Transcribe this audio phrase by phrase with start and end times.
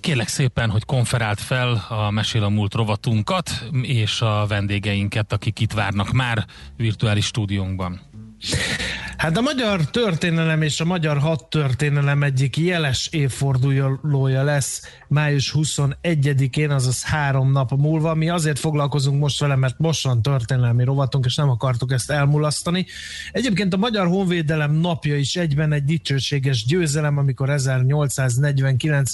[0.00, 5.72] Kérlek szépen, hogy konferált fel a Mesél a Múlt rovatunkat, és a vendégeinket, akik itt
[5.72, 6.46] várnak már
[6.76, 8.00] virtuális stúdiónkban.
[9.16, 17.04] Hát a magyar történelem és a magyar hadtörténelem egyik jeles évfordulója lesz május 21-én, azaz
[17.04, 18.14] három nap múlva.
[18.14, 22.86] Mi azért foglalkozunk most vele, mert most van történelmi rovatunk, és nem akartuk ezt elmulasztani.
[23.32, 29.12] Egyébként a Magyar Honvédelem napja is egyben egy dicsőséges győzelem, amikor 1849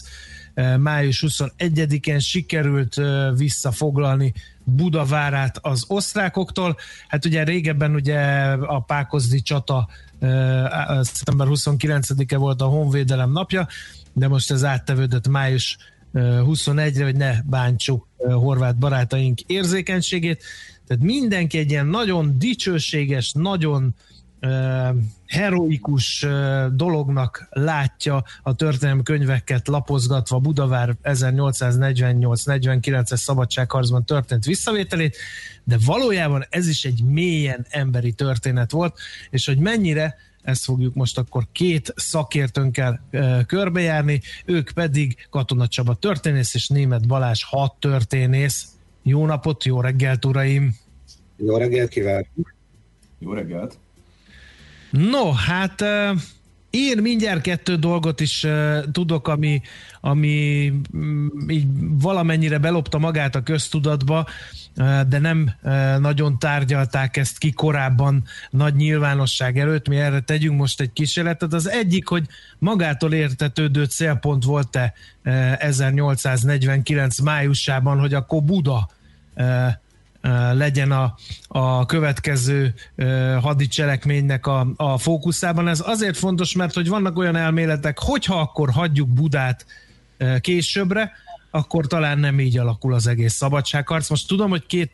[0.79, 3.01] május 21-én sikerült
[3.37, 4.33] visszafoglalni
[4.65, 6.77] Budavárát az osztrákoktól.
[7.09, 8.21] Hát ugye régebben ugye
[8.53, 9.89] a Pákozdi csata
[11.01, 13.69] szeptember 29-e volt a Honvédelem napja,
[14.13, 15.77] de most ez áttevődött május
[16.15, 20.43] 21-re, hogy ne bántsuk horvát barátaink érzékenységét.
[20.87, 23.95] Tehát mindenki egy ilyen nagyon dicsőséges, nagyon
[25.27, 26.27] heroikus
[26.73, 35.17] dolognak látja a történelmi könyveket lapozgatva Budavár 1848-49-es szabadságharcban történt visszavételét,
[35.65, 38.99] de valójában ez is egy mélyen emberi történet volt,
[39.31, 45.95] és hogy mennyire ezt fogjuk most akkor két szakértőnkkel e, körbejárni, ők pedig Katona Csaba
[45.95, 48.67] történész és Német Balázs hat történész.
[49.03, 50.75] Jó napot, jó reggelt, uraim!
[51.37, 52.55] Jó reggelt kívánok!
[53.19, 53.79] Jó reggelt!
[54.97, 55.85] No, hát
[56.71, 58.47] én mindjárt kettő dolgot is
[58.93, 59.61] tudok, ami,
[60.01, 64.27] ami mm, így valamennyire belopta magát a köztudatba,
[65.09, 65.51] de nem
[65.99, 69.89] nagyon tárgyalták ezt ki korábban nagy nyilvánosság előtt.
[69.89, 71.53] Mi erre tegyünk most egy kísérletet.
[71.53, 72.27] Az egyik, hogy
[72.59, 74.93] magától értetődő célpont volt-e
[75.59, 78.89] 1849 májusában, hogy akkor Buda
[80.53, 81.15] legyen a,
[81.49, 82.75] a következő
[83.41, 85.69] hadicselekménynek a, a fókuszában.
[85.69, 89.67] Ez azért fontos, mert hogy vannak olyan elméletek, hogyha akkor hagyjuk Budát
[90.41, 91.13] későbbre,
[91.55, 94.11] akkor talán nem így alakul az egész szabadságharc.
[94.11, 94.91] Most tudom, hogy két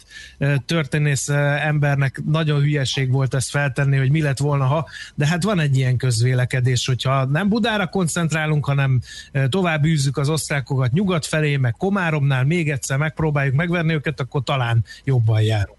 [0.66, 5.60] történész embernek nagyon hülyeség volt ezt feltenni, hogy mi lett volna, ha, de hát van
[5.60, 9.00] egy ilyen közvélekedés, hogyha nem Budára koncentrálunk, hanem
[9.48, 14.84] tovább űzzük az osztrákokat nyugat felé, meg Komáromnál még egyszer megpróbáljuk megverni őket, akkor talán
[15.04, 15.78] jobban járunk.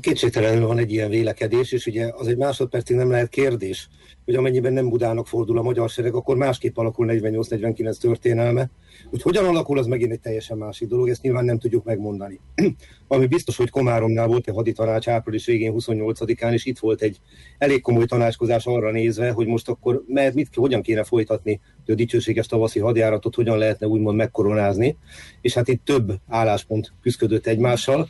[0.00, 3.88] Kétségtelenül van egy ilyen vélekedés, és ugye az egy másodpercig nem lehet kérdés,
[4.24, 8.68] hogy amennyiben nem Budának fordul a magyar sereg, akkor másképp alakul 48-49 történelme,
[9.10, 12.40] hogy hogyan alakul, az megint egy teljesen másik dolog, ezt nyilván nem tudjuk megmondani.
[13.08, 17.20] Ami biztos, hogy Komáromnál volt egy haditanács április végén 28-án, és itt volt egy
[17.58, 22.46] elég komoly tanácskozás arra nézve, hogy most akkor mert mit, hogyan kéne folytatni a dicsőséges
[22.46, 24.96] tavaszi hadjáratot, hogyan lehetne úgymond megkoronázni,
[25.40, 28.08] és hát itt több álláspont küzdött egymással,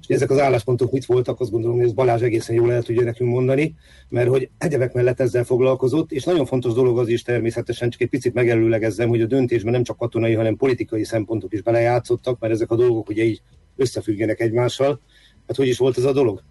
[0.00, 3.02] és ezek az álláspontok mit voltak, azt gondolom, hogy ez Balázs egészen jól el tudja
[3.02, 3.74] nekünk mondani,
[4.08, 8.08] mert hogy egyebek mellett ezzel foglalkozott, és nagyon fontos dolog az is természetesen, csak egy
[8.08, 12.70] picit megelőlegezzem, hogy a döntésben nem csak katonai, hanem politikai szempontok is belejátszottak, mert ezek
[12.70, 13.42] a dolgok ugye így
[13.76, 15.00] összefüggenek egymással.
[15.46, 16.42] Hát hogy is volt ez a dolog?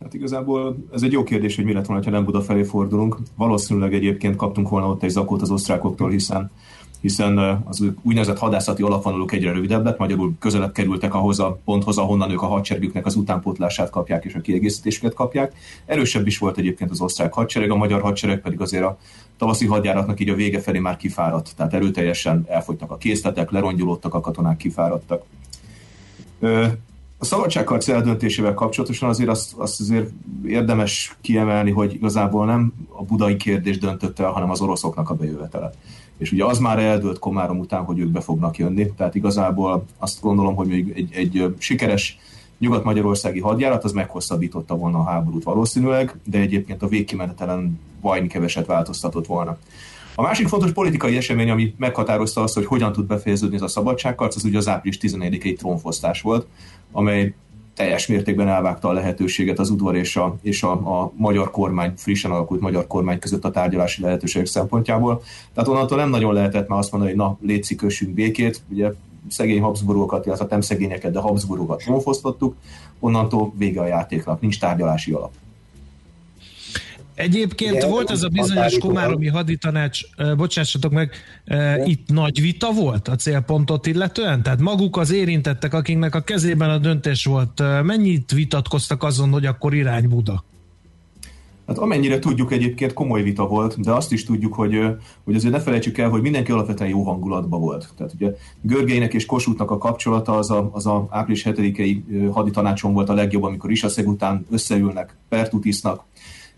[0.00, 3.16] Hát igazából ez egy jó kérdés, hogy mi lett volna, ha nem Buda felé fordulunk.
[3.36, 6.50] Valószínűleg egyébként kaptunk volna ott egy zakót az osztrákoktól, hiszen
[7.04, 12.30] hiszen az úgynevezett hadászati alapvonaluk egyre rövidebb lett, magyarul közelebb kerültek ahhoz a ponthoz, ahonnan
[12.30, 15.52] ők a hadseregüknek az utánpótlását kapják és a kiegészítésüket kapják.
[15.86, 18.98] Erősebb is volt egyébként az osztrák hadsereg, a magyar hadsereg pedig azért a
[19.36, 24.20] tavaszi hadjáratnak így a vége felé már kifáradt, tehát erőteljesen elfogytak a készletek, lerongyolódtak a
[24.20, 25.24] katonák, kifáradtak.
[27.18, 30.10] A szabadságharc eldöntésével kapcsolatosan azért azt, azt azért
[30.46, 35.72] érdemes kiemelni, hogy igazából nem a budai kérdés döntött el, hanem az oroszoknak a bejövetele.
[36.18, 40.20] És ugye az már eldőlt Komárom után, hogy ők be fognak jönni, tehát igazából azt
[40.20, 42.18] gondolom, hogy még egy, egy sikeres
[42.58, 49.26] nyugat-magyarországi hadjárat az meghosszabbította volna a háborút valószínűleg, de egyébként a végkimenetelen vajni keveset változtatott
[49.26, 49.58] volna.
[50.14, 54.36] A másik fontos politikai esemény, ami meghatározta azt, hogy hogyan tud befejeződni ez a szabadságharc,
[54.36, 56.46] az ugye az április 14-i trónfosztás volt,
[56.92, 57.34] amely
[57.74, 62.30] teljes mértékben elvágta a lehetőséget az udvar és a, és a, a magyar kormány, frissen
[62.30, 65.22] alakult magyar kormány között a tárgyalási lehetőségek szempontjából.
[65.54, 68.62] Tehát onnantól nem nagyon lehetett már azt mondani, hogy na, létszik, kössünk békét.
[68.68, 68.92] Ugye
[69.28, 72.54] szegény Habsburgokat, illetve nem szegényeket, de Habsburgokat trónfosztottuk,
[73.00, 75.30] onnantól vége a játéknak, nincs tárgyalási alap.
[77.14, 80.00] Egyébként Igen, volt ez a bizonyos komáromi haditanács,
[80.36, 81.12] bocsássatok meg,
[81.44, 81.86] Igen.
[81.86, 84.42] itt nagy vita volt a célpontot illetően?
[84.42, 89.74] Tehát maguk az érintettek, akiknek a kezében a döntés volt, mennyit vitatkoztak azon, hogy akkor
[89.74, 90.44] irány Buda?
[91.66, 94.80] Hát amennyire tudjuk egyébként komoly vita volt, de azt is tudjuk, hogy,
[95.24, 97.88] hogy azért ne felejtsük el, hogy mindenki alapvetően jó hangulatban volt.
[97.96, 102.02] Tehát ugye Görgeinek és Kossuthnak a kapcsolata az a, az a április 7-i
[102.32, 106.04] haditanácson volt a legjobb, amikor Isaszeg után összeülnek, pertutisznak,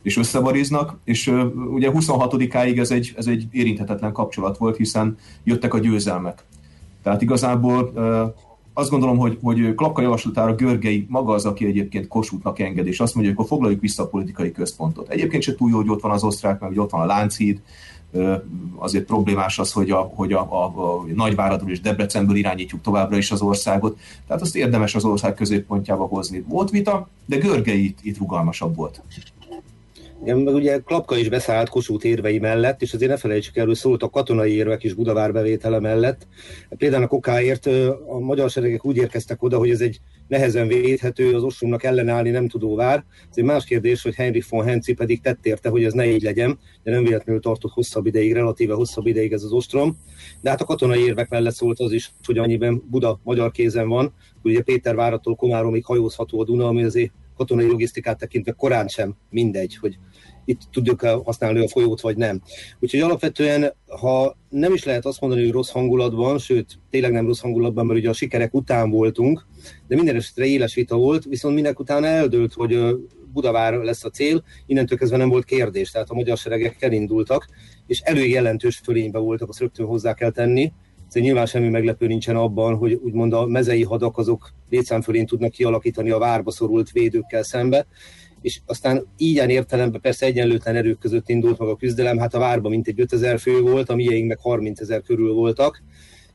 [0.06, 1.32] és összevariznak, és
[1.73, 6.44] ugye 26-áig ez egy, ez egy érinthetetlen kapcsolat volt, hiszen jöttek a győzelmek.
[7.03, 7.93] Tehát igazából
[8.73, 13.14] azt gondolom, hogy, hogy Klapka javaslatára Görgei maga az, aki egyébként Kossuthnak enged, és azt
[13.14, 15.08] mondja, hogy akkor foglaljuk vissza a politikai központot.
[15.08, 17.61] Egyébként se túl jó, hogy ott van az osztrák, meg ott van a Lánchíd,
[18.76, 23.31] azért problémás az, hogy a, hogy a, a, a Nagyváradról és Debrecenből irányítjuk továbbra is
[23.31, 23.99] az országot.
[24.26, 26.44] Tehát azt érdemes az ország középpontjába hozni.
[26.49, 29.02] Volt vita, de Görgei itt, itt rugalmasabb volt.
[30.25, 34.03] Meg ugye Klapka is beszállt Kossuth érvei mellett, és azért ne felejtsük el, hogy szólt
[34.03, 36.27] a katonai érvek is Budavár bevétele mellett.
[36.77, 37.67] Például a kokáért
[38.07, 42.49] a magyar seregek úgy érkeztek oda, hogy ez egy nehezen védhető, az ostromnak ellenállni nem
[42.49, 43.05] tudó vár.
[43.31, 46.23] Ez egy más kérdés, hogy Heinrich von Henzi pedig tett érte, hogy ez ne így
[46.23, 49.97] legyen, de nem véletlenül tartott hosszabb ideig, relatíve hosszabb ideig ez az ostrom.
[50.41, 54.15] De hát a katonai érvek mellett szólt az is, hogy annyiben Buda magyar kézen van,
[54.43, 59.77] ugye Péter várattól Komáromig hajózható a Duna, ami azért katonai logisztikát tekintve korán sem mindegy,
[59.77, 59.99] hogy
[60.44, 62.43] itt tudjuk használni a folyót, vagy nem.
[62.81, 67.41] Úgyhogy alapvetően, ha nem is lehet azt mondani, hogy rossz hangulatban, sőt, tényleg nem rossz
[67.41, 69.47] hangulatban, mert ugye a sikerek után voltunk,
[69.88, 72.97] de minden esetre éles vita volt, viszont minek után eldőlt, hogy
[73.33, 77.47] Budavár lesz a cél, innentől kezdve nem volt kérdés, tehát a magyar seregek elindultak,
[77.87, 80.73] és elég jelentős fölénybe voltak, azt rögtön hozzá kell tenni,
[81.08, 86.11] Szóval nyilván semmi meglepő nincsen abban, hogy úgymond a mezei hadak azok létszámfölén tudnak kialakítani
[86.11, 87.87] a várba szorult védőkkel szembe,
[88.41, 92.70] és aztán ilyen értelemben persze egyenlőtlen erők között indult meg a küzdelem, hát a várban
[92.70, 95.82] mintegy 5000 fő volt, a miénk meg 30 ezer körül voltak,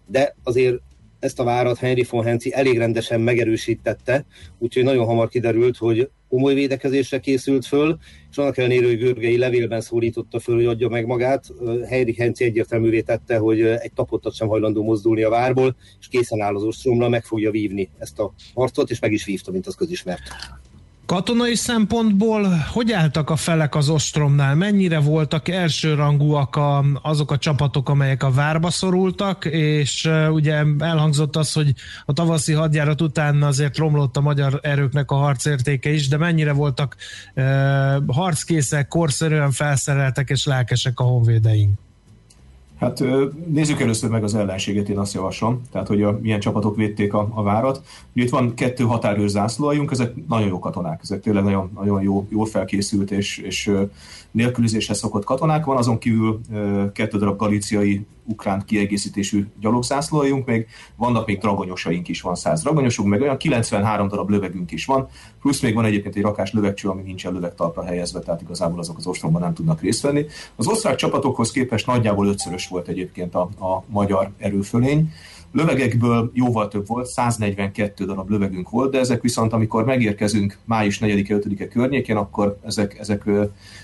[0.07, 0.75] de azért
[1.19, 4.25] ezt a várat Henry von Henzi elég rendesen megerősítette,
[4.57, 7.97] úgyhogy nagyon hamar kiderült, hogy komoly védekezésre készült föl,
[8.31, 11.45] és annak ellenére, hogy Görgei levélben szólította föl, hogy adja meg magát,
[11.89, 16.55] Henry Henzi egyértelművé tette, hogy egy tapottat sem hajlandó mozdulni a várból, és készen áll
[16.55, 20.21] az ostromra, meg fogja vívni ezt a harcot, és meg is vívta, mint az közismert.
[21.11, 24.55] Katonai szempontból hogy álltak a felek az ostromnál?
[24.55, 31.53] Mennyire voltak elsőrangúak a, azok a csapatok, amelyek a várba szorultak, és ugye elhangzott az,
[31.53, 31.73] hogy
[32.05, 36.95] a tavaszi hadjárat után azért romlott a magyar erőknek a harcértéke is, de mennyire voltak
[37.35, 37.43] uh,
[38.07, 41.90] harckészek, korszerűen felszereltek és lelkesek a honvédeink?
[42.81, 43.03] Hát
[43.47, 47.29] nézzük először meg az ellenséget, én azt javaslom, tehát hogy a, milyen csapatok védték a,
[47.33, 47.81] a várat.
[48.15, 52.27] Ugye itt van kettő határőr zászlóajunk, ezek nagyon jó katonák, ezek tényleg nagyon, nagyon jó,
[52.29, 53.71] jól felkészült és, és
[54.31, 55.65] nélkülözéshez szokott katonák.
[55.65, 56.39] Van azon kívül
[56.93, 63.21] kettő darab galíciai ukrán kiegészítésű gyalogzászlójunk, még vannak még dragonyosaink is, van 100 dragonyosunk, meg
[63.21, 65.07] olyan 93 darab lövegünk is van,
[65.41, 69.07] plusz még van egyébként egy rakás lövegcső, ami nincsen lövegtalpra helyezve, tehát igazából azok az
[69.07, 70.25] ostromban nem tudnak részt venni.
[70.55, 75.11] Az osztrák csapatokhoz képest nagyjából ötszörös volt egyébként a, a magyar erőfölény.
[75.51, 81.67] Lövegekből jóval több volt, 142 darab lövegünk volt, de ezek viszont, amikor megérkezünk május 4-5-e
[81.67, 83.29] környékén, akkor ezek, ezek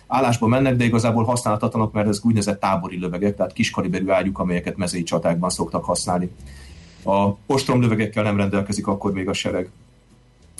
[0.07, 5.03] állásba mennek, de igazából használhatatlanok, mert ezek úgynevezett tábori lövegek, tehát kiskaliberű ágyuk, amelyeket mezei
[5.03, 6.29] csatákban szoktak használni.
[7.05, 9.69] A ostromlövegekkel nem rendelkezik akkor még a sereg.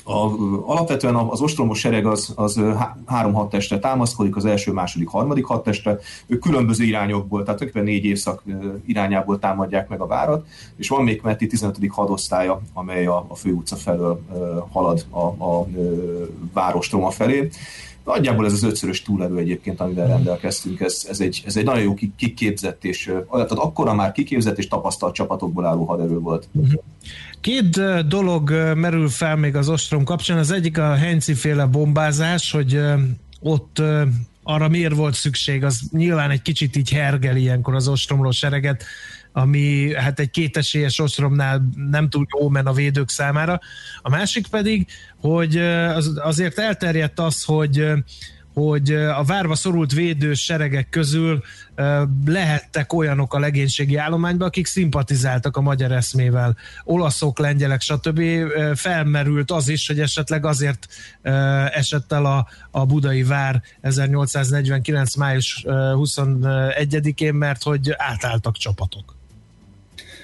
[0.08, 0.32] A,
[0.66, 2.60] alapvetően az ostromos sereg az, az
[3.06, 5.98] három hadtestre támaszkodik, az első, második, harmadik hadtestre.
[6.26, 8.42] Ők különböző irányokból, tehát tulajdonképpen négy évszak
[8.86, 10.46] irányából támadják meg a várat,
[10.76, 11.78] és van még Metti 15.
[11.88, 14.22] hadosztálya, amely a, a főutca felől
[14.72, 15.66] halad a, a, a
[16.52, 17.48] várostroma felé.
[18.04, 21.94] Nagyjából ez az ötszörös túlerő egyébként, amivel rendelkeztünk, ez, ez, egy, ez egy nagyon jó
[22.16, 26.48] kiképzett, és tehát akkora már kiképzett és tapasztalt csapatokból álló haderő volt.
[27.40, 30.38] Két dolog merül fel még az ostrom kapcsán.
[30.38, 32.80] Az egyik a Henci féle bombázás, hogy
[33.40, 33.82] ott
[34.42, 38.84] arra miért volt szükség, az nyilván egy kicsit így hergel ilyenkor az ostromló sereget,
[39.32, 43.60] ami hát egy kétesélyes ostromnál nem túl jó men a védők számára.
[44.02, 44.86] A másik pedig,
[45.20, 47.86] hogy az, azért elterjedt az, hogy
[48.58, 51.42] hogy a várva szorult védős seregek közül
[52.26, 58.22] lehettek olyanok a legénységi állományban, akik szimpatizáltak a magyar eszmével, olaszok, lengyelek, stb.
[58.74, 60.86] Felmerült az is, hogy esetleg azért
[61.72, 65.14] esett el a, a budai vár 1849.
[65.14, 69.17] május 21-én, mert hogy átálltak csapatok.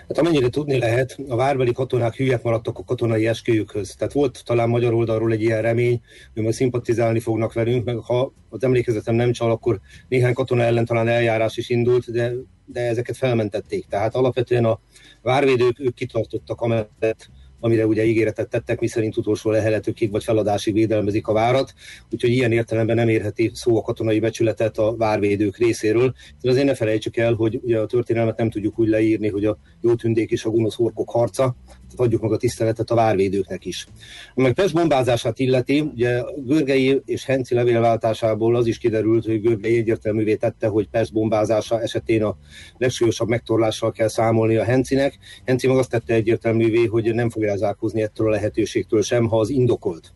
[0.09, 3.95] Hát amennyire tudni lehet, a várbeli katonák hülyek maradtak a katonai esküjükhöz.
[3.95, 6.01] Tehát volt talán magyar oldalról egy ilyen remény,
[6.35, 10.85] hogy majd szimpatizálni fognak velünk, meg ha az emlékezetem nem csal, akkor néhány katona ellen
[10.85, 12.33] talán eljárás is indult, de,
[12.65, 13.87] de ezeket felmentették.
[13.87, 14.81] Tehát alapvetően a
[15.23, 17.31] várvédők ők kitartottak amellett,
[17.65, 21.75] amire ugye ígéretet tettek, miszerint utolsó leheletükig vagy feladásig védelmezik a várat,
[22.11, 26.15] úgyhogy ilyen értelemben nem érheti szó a katonai becsületet a várvédők részéről.
[26.41, 29.59] De azért ne felejtsük el, hogy ugye a történelmet nem tudjuk úgy leírni, hogy a
[29.81, 31.57] jó tündék és a gonosz orkok harca,
[32.01, 33.87] adjuk meg a tiszteletet a várvédőknek is.
[34.35, 40.35] Ami Pest bombázását illeti, ugye Görgei és Henci levélváltásából az is kiderült, hogy Görgei egyértelművé
[40.35, 42.37] tette, hogy Pest bombázása esetén a
[42.79, 45.19] legsúlyosabb megtorlással kell számolni a Hencinek.
[45.45, 49.51] Henci meg azt tette egyértelművé, hogy nem fog elzárkózni ettől a lehetőségtől sem, ha az
[49.51, 50.13] indokolt.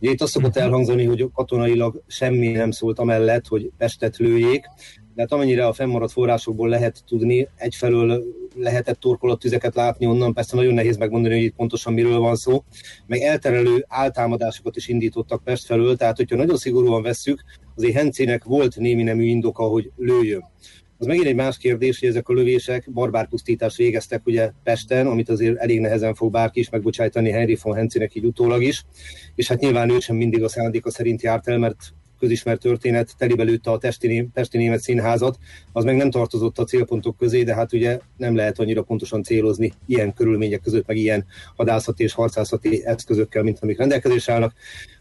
[0.00, 4.64] Ugye itt azt szokott elhangzani, hogy katonailag semmi nem szólt amellett, hogy Pestet lőjék,
[5.14, 8.22] de hát amennyire a fennmaradt forrásokból lehet tudni, egyfelől
[8.54, 9.06] lehetett
[9.38, 12.64] tüzeket látni onnan, persze nagyon nehéz megmondani, hogy itt pontosan miről van szó,
[13.06, 17.42] meg elterelő áltámadásokat is indítottak Pest felől, tehát hogyha nagyon szigorúan vesszük,
[17.76, 20.50] azért Hencének volt némi nemű indoka, hogy lőjön.
[20.98, 25.56] Az megint egy más kérdés, hogy ezek a lövések barbárpusztítást végeztek ugye Pesten, amit azért
[25.56, 28.84] elég nehezen fog bárki is megbocsájtani Henry von Hencének így utólag is,
[29.34, 31.78] és hát nyilván ő sem mindig a szándéka szerint járt el, mert
[32.22, 35.38] közismert történet telibe lőtte a Testi, Pesti Német Színházat,
[35.72, 39.72] az meg nem tartozott a célpontok közé, de hát ugye nem lehet annyira pontosan célozni
[39.86, 41.24] ilyen körülmények között, meg ilyen
[41.56, 44.52] hadászati és harcászati eszközökkel, mint amik rendelkezésre állnak.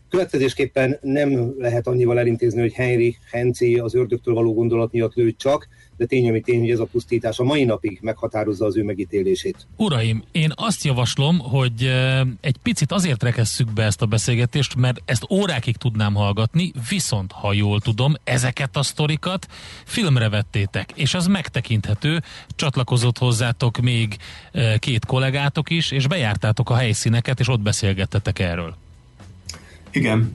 [0.10, 5.68] Következésképpen nem lehet annyival elintézni, hogy Henry Henci az ördögtől való gondolat miatt lőtt csak,
[6.02, 9.68] de tény, ami tény, hogy ez a pusztítás a mai napig meghatározza az ő megítélését.
[9.76, 11.92] Uraim, én azt javaslom, hogy
[12.40, 17.54] egy picit azért rekesszük be ezt a beszélgetést, mert ezt órákig tudnám hallgatni, viszont ha
[17.54, 19.48] jól tudom, ezeket a sztorikat
[19.86, 22.22] filmre vettétek, és az megtekinthető,
[22.56, 24.18] csatlakozott hozzátok még
[24.80, 28.76] két kollégátok is, és bejártátok a helyszíneket, és ott beszélgettetek erről.
[29.92, 30.34] Igen,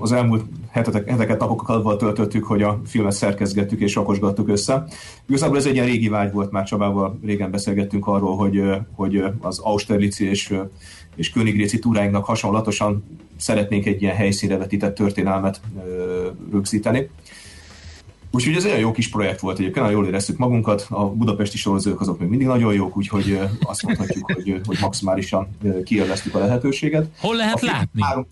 [0.00, 0.44] az elmúlt
[0.76, 4.86] hetetek, heteket, napokat azzal töltöttük, hogy a filmet szerkezgettük és rakosgattuk össze.
[5.28, 8.62] Igazából ez egy ilyen régi vágy volt, már Csabával régen beszélgettünk arról, hogy,
[8.94, 10.54] hogy az Austerlitz és,
[11.16, 13.04] és Königréci túráinknak hasonlatosan
[13.36, 15.60] szeretnénk egy ilyen helyszínre vetített történelmet
[16.52, 17.10] rögzíteni.
[18.30, 22.00] Úgyhogy ez egy jó kis projekt volt egyébként, nagyon jól éreztük magunkat, a budapesti sorozók
[22.00, 25.48] azok még mindig nagyon jók, úgyhogy azt mondhatjuk, hogy, hogy maximálisan
[25.84, 27.08] kiélveztük a lehetőséget.
[27.18, 28.02] Hol lehet a látni?
[28.02, 28.26] Három,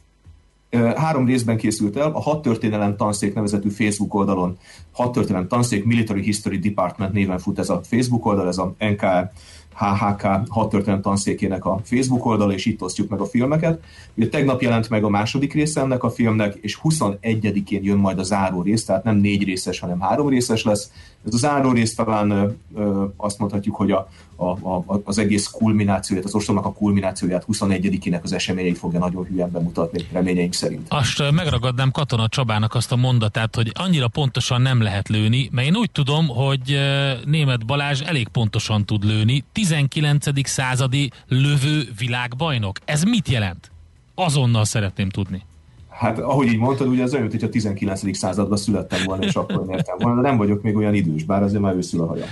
[0.96, 4.58] Három részben készült el, a Hat Történelem Tanszék nevezetű Facebook oldalon,
[4.92, 9.30] Hat Történelem Tanszék Military History Department néven fut ez a Facebook oldal, ez a NKR
[9.74, 13.82] HHK hat történet tanszékének a Facebook oldal, és itt osztjuk meg a filmeket.
[14.14, 18.22] Ugye tegnap jelent meg a második része ennek a filmnek, és 21-én jön majd a
[18.22, 20.90] záró rész, tehát nem négy részes, hanem három részes lesz.
[21.26, 25.46] Ez a záró rész talán ö, ö, azt mondhatjuk, hogy a, a, a, az egész
[25.46, 30.86] kulminációját, az ostomnak a kulminációját 21-ének az eseményeit fogja nagyon hülyen bemutatni, reményeink szerint.
[30.88, 35.76] Azt megragadnám Katona Csabának azt a mondatát, hogy annyira pontosan nem lehet lőni, mert én
[35.76, 36.78] úgy tudom, hogy
[37.24, 40.48] német Balázs elég pontosan tud lőni, 19.
[40.48, 42.78] századi lövő világbajnok.
[42.84, 43.70] Ez mit jelent?
[44.14, 45.42] Azonnal szeretném tudni.
[45.88, 48.16] Hát, ahogy így mondtad, ugye az olyan, hogy a 19.
[48.16, 51.62] században születtem volna, és akkor nyertem volna, de nem vagyok még olyan idős, bár azért
[51.62, 52.28] már őszül a hajam.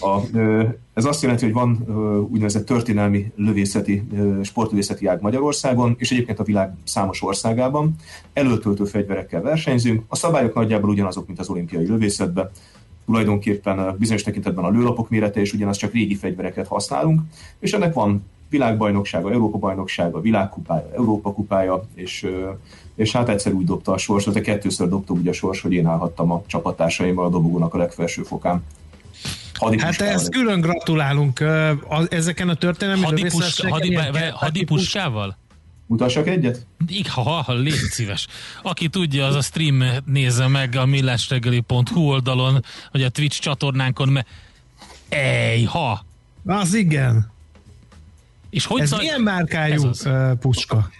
[0.00, 0.38] A,
[0.94, 1.84] ez azt jelenti, hogy van
[2.30, 4.02] úgynevezett történelmi lövészeti,
[4.42, 7.94] sportlövészeti ág Magyarországon, és egyébként a világ számos országában.
[8.32, 10.02] Előtöltő fegyverekkel versenyzünk.
[10.08, 12.50] A szabályok nagyjából ugyanazok, mint az olimpiai lövészetben
[13.06, 17.20] tulajdonképpen bizonyos tekintetben a lőlapok mérete, és ugyanaz csak régi fegyvereket használunk,
[17.58, 22.26] és ennek van világbajnoksága, Európa bajnoksága, világkupája, Európa kupája, és,
[22.94, 25.86] és hát egyszer úgy dobta a sors, de kettőször dobta úgy a sors, hogy én
[25.86, 28.62] állhattam a csapattársaimmal a dobogónak a legfelső fokán.
[29.78, 31.44] Hát ezt külön gratulálunk
[32.08, 33.28] ezeken a történelmi
[34.32, 35.36] hadipuskával?
[35.86, 36.66] Mutassak egyet?
[36.86, 38.26] Igen, ha, ha, légy szíves.
[38.62, 44.26] Aki tudja, az a stream nézze meg a millásregeli.hu oldalon, vagy a Twitch csatornánkon, mert
[45.08, 46.04] ej, ha!
[46.46, 47.32] Az igen.
[48.50, 48.98] És hogy Ez szal...
[48.98, 50.08] milyen márkájú ez
[50.40, 50.90] puska?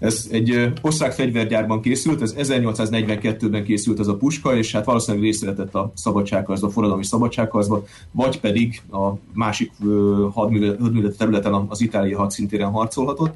[0.00, 5.74] Ez egy osztrák fegyvergyárban készült, ez 1842-ben készült ez a puska, és hát valószínűleg részletett
[5.74, 9.72] a szabadságharcba, a forradalmi szabadságharcba, vagy pedig a másik
[10.32, 13.34] hadművelet területen az itáliai hadszintéren harcolhatott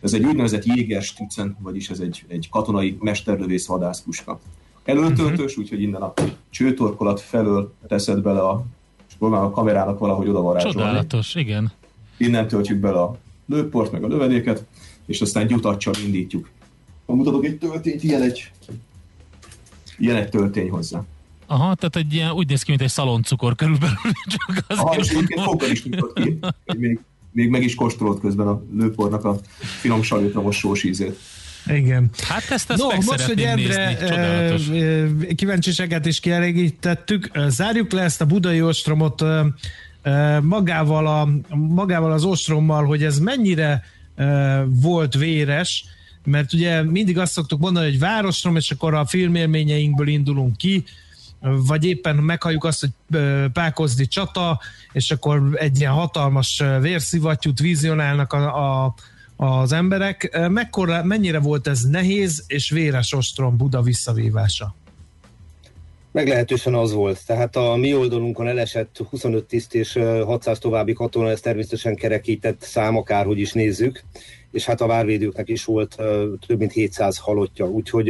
[0.00, 4.40] Ez egy úgynevezett Jägerstützen, vagyis ez egy, egy katonai mesterlövész vadászpuska.
[4.84, 5.58] Előtöltős, uh-huh.
[5.58, 6.12] úgyhogy innen a
[6.50, 8.64] csőtorkolat felől teszed bele a,
[9.08, 10.78] és próbál a kamerának valahogy oda varázsolni.
[10.78, 11.72] Csodálatos, igen.
[12.16, 14.64] Innen töltjük bele a lőport, meg a lövedéket,
[15.10, 16.48] és aztán gyutacsal indítjuk.
[17.06, 18.50] Ha mutatok egy töltényt, ilyen egy,
[19.98, 21.04] ilyen egy töltény hozzá.
[21.46, 23.96] Aha, tehát egy ilyen, úgy néz ki, mint egy szaloncukor körülbelül,
[24.34, 26.38] csak az Aha, és egyébként foggal is nyitott ki,
[26.78, 27.00] még,
[27.32, 29.40] még meg is kóstolod közben a lőpornak a
[29.80, 31.18] finom salétromos sós ízét.
[31.66, 32.10] Igen.
[32.20, 38.20] Hát ezt, ezt no, meg most, hogy Endre nézni, kíváncsiságát is kielégítettük, zárjuk le ezt
[38.20, 39.24] a budai ostromot
[40.42, 43.84] magával, a, magával az ostrommal, hogy ez mennyire
[44.66, 45.84] volt véres,
[46.24, 50.84] mert ugye mindig azt szoktuk mondani, hogy városrom, és akkor a filmélményeinkből indulunk ki,
[51.40, 53.20] vagy éppen meghalljuk azt, hogy
[53.52, 54.60] pákozdi csata,
[54.92, 58.94] és akkor egy ilyen hatalmas vérszivattyút vizionálnak a, a,
[59.36, 60.38] az emberek.
[60.48, 64.74] Mekkora, mennyire volt ez nehéz és véres ostrom Buda visszavívása?
[66.12, 67.26] Meglehetősen az volt.
[67.26, 69.92] Tehát a mi oldalunkon elesett 25 tiszt és
[70.24, 74.02] 600 további katona, ez természetesen kerekített szám, akárhogy is nézzük
[74.52, 75.96] és hát a várvédőknek is volt
[76.46, 77.66] több mint 700 halottja.
[77.66, 78.08] Úgyhogy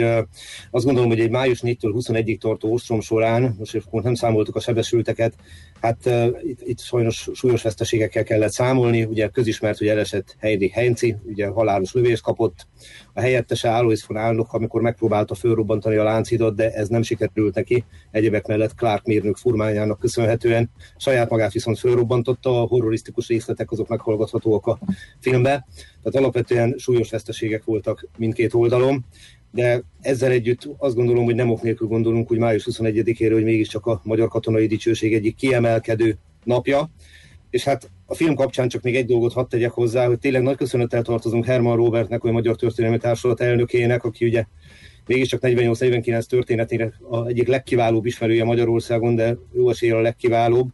[0.71, 5.35] azt gondolom, hogy egy május 4-től 21-ig tartó ostrom során, most nem számoltuk a sebesülteket,
[5.81, 6.11] hát
[6.43, 9.05] itt, itt sajnos súlyos veszteségekkel kellett számolni.
[9.05, 12.67] Ugye közismert, hogy elesett Heidi Heinzi, ugye halálos lövést kapott,
[13.13, 17.85] a helyettese Alois von Állnok, amikor megpróbálta fölrobbantani a láncidot, de ez nem sikerült neki,
[18.11, 20.71] egyebek mellett Clark mérnök furmányának köszönhetően.
[20.97, 24.79] Saját magát viszont fölrobbantotta, a horrorisztikus részletek azok meghallgathatóak a
[25.21, 25.67] filmbe.
[26.03, 29.05] Tehát alapvetően súlyos veszteségek voltak mindkét oldalon,
[29.53, 33.87] de ezzel együtt azt gondolom, hogy nem ok nélkül gondolunk, hogy május 21-ére, hogy mégiscsak
[33.87, 36.91] a Magyar Katonai Dicsőség egyik kiemelkedő napja,
[37.51, 40.57] és hát a film kapcsán csak még egy dolgot hadd tegyek hozzá, hogy tényleg nagy
[40.57, 44.45] köszönettel tartozunk Herman Robertnek, a Magyar Történelmi Társulat elnökének, aki ugye
[45.07, 50.69] mégiscsak 48-49 történetére a egyik legkiválóbb ismerője Magyarországon, de jó esélye a legkiválóbb,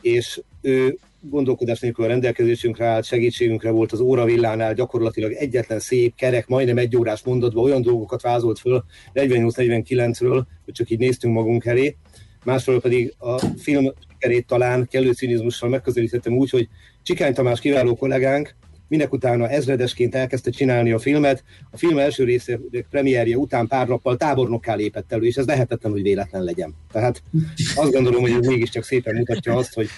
[0.00, 0.98] és ő
[1.30, 6.96] gondolkodás nélkül a rendelkezésünkre állt, segítségünkre volt az óravillánál, gyakorlatilag egyetlen szép, kerek, majdnem egy
[6.96, 11.96] órás mondatban olyan dolgokat vázolt föl 48-49-ről, hogy csak így néztünk magunk elé.
[12.44, 16.68] Másról pedig a film sikerét talán kellő cinizmussal megközelítettem úgy, hogy
[17.02, 18.54] Csikány Tamás kiváló kollégánk,
[18.88, 21.44] minek utána ezredesként elkezdte csinálni a filmet.
[21.70, 26.02] A film első része premierje után pár nappal tábornokká lépett elő, és ez lehetetlen, hogy
[26.02, 26.74] véletlen legyen.
[26.92, 27.22] Tehát
[27.74, 29.88] azt gondolom, hogy ez mégiscsak szépen mutatja azt, hogy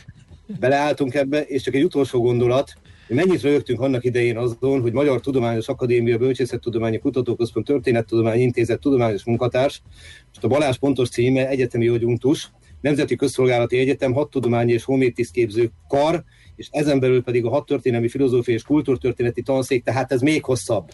[0.47, 2.73] beleálltunk ebbe, és csak egy utolsó gondolat,
[3.07, 9.25] hogy mennyit rögtünk annak idején azon, hogy Magyar Tudományos Akadémia Bölcsészettudományi Kutatóközpont Történettudományi Intézet tudományos
[9.25, 9.83] munkatárs,
[10.27, 16.25] most a Balázs pontos címe egyetemi adjunktus, Nemzeti Közszolgálati Egyetem hat tudományi és honvédtisztképző kar,
[16.57, 20.91] és ezen belül pedig a hat történelmi filozófiai és kultúrtörténeti tanszék, tehát ez még hosszabb.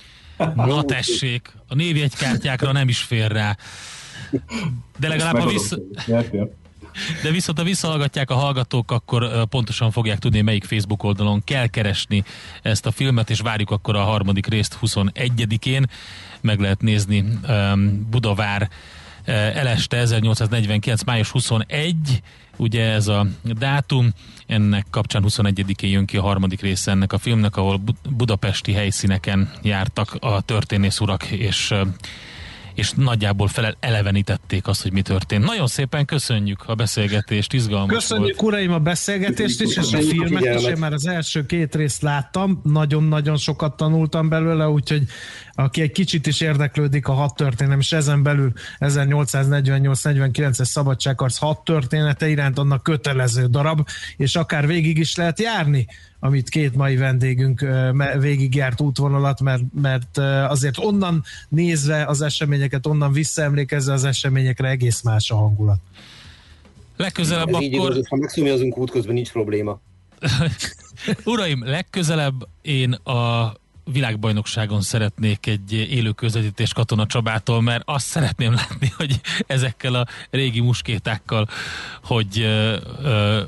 [0.55, 3.57] Na tessék, a névjegykártyákra nem is fér rá.
[4.99, 5.79] De legalább a vissza...
[7.23, 12.25] De viszont ha visszahallgatják a hallgatók, akkor pontosan fogják tudni, melyik Facebook oldalon kell keresni
[12.63, 15.87] ezt a filmet, és várjuk akkor a harmadik részt 21-én.
[16.41, 18.69] Meg lehet nézni um, Budavár
[19.25, 21.03] eleste 1849.
[21.03, 22.23] május 21,
[22.57, 24.13] ugye ez a dátum,
[24.47, 30.17] ennek kapcsán 21-én jön ki a harmadik része ennek a filmnek, ahol budapesti helyszíneken jártak
[30.21, 31.75] a történész urak, és
[32.75, 35.45] és nagyjából felel elevenítették azt, hogy mi történt.
[35.45, 38.53] Nagyon szépen köszönjük a beszélgetést, izgalmas Köszönjük volt.
[38.53, 40.65] uraim a beszélgetést is, és a filmet is.
[40.65, 45.03] Én már az első két részt láttam, nagyon-nagyon sokat tanultam belőle, úgyhogy
[45.65, 52.29] aki egy kicsit is érdeklődik a hat történet, és ezen belül 1848-49-es szabadságharc hat története
[52.29, 55.87] iránt annak kötelező darab, és akár végig is lehet járni,
[56.21, 57.67] amit két mai vendégünk
[58.19, 60.19] végigjárt útvonalat, mert, mert
[60.49, 65.81] azért onnan nézve az eseményeket, onnan visszaemlékezve az eseményekre egész más a hangulat.
[66.97, 67.63] Legközelebb Ez akkor...
[67.63, 69.81] Így igaz, ha megszomjazunk útközben, nincs probléma.
[71.25, 73.53] Uraim, legközelebb én a
[73.93, 80.61] világbajnokságon szeretnék egy élő közvetítést Katona Csabától, mert azt szeretném látni, hogy ezekkel a régi
[80.61, 81.49] muskétákkal,
[82.05, 82.47] hogy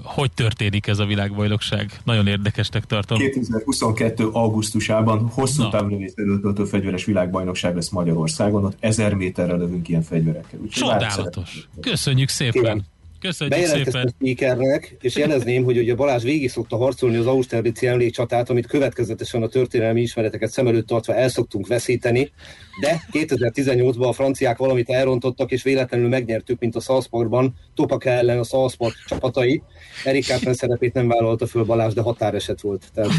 [0.03, 2.01] hogy történik ez a világbajnokság.
[2.05, 3.19] Nagyon érdekesnek tartom.
[3.19, 4.29] 2022.
[4.33, 10.61] augusztusában hosszú távlövészről töltő fegyveres világbajnokság lesz Magyarországon, ott ezer méterre lövünk ilyen fegyverekkel.
[10.61, 11.69] Úgyhogy Csodálatos.
[11.81, 12.63] Köszönjük szépen.
[12.63, 12.92] Kérem.
[13.23, 14.07] Köszönjük szépen.
[14.07, 19.43] a speakernek, és jelezném, hogy ugye Balázs végig szokta harcolni az Austerlitz emlékcsatát, amit következetesen
[19.43, 22.33] a történelmi ismereteket szem előtt tartva el szoktunk veszíteni,
[22.81, 28.45] de 2018-ban a franciák valamit elrontottak, és véletlenül megnyertük, mint a Salzburgban, Topaka ellen a
[28.45, 29.63] Salzburg csapatai.
[30.05, 32.85] Erik Carpen szerepét nem vállalta föl Balázs, de határeset volt.
[32.95, 33.11] Tehát...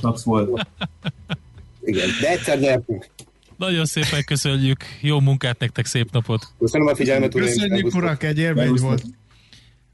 [0.00, 0.66] Napsz volt.
[1.80, 3.06] Igen, de egyszer nyertünk.
[3.58, 6.46] Nagyon szépen köszönjük, jó munkát nektek, szép napot!
[6.58, 7.52] Köszönöm a figyelmet, uraim!
[7.52, 9.02] Köszönjük, urak, egy élmény volt!